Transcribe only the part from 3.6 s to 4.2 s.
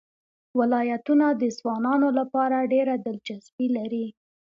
لري.